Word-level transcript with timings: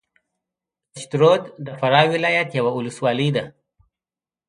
پشترود 0.93 1.43
د 1.65 1.67
فراه 1.79 2.07
ولایت 2.13 2.49
یوه 2.59 2.71
ولسوالۍ 2.75 3.29
ده 3.35 3.45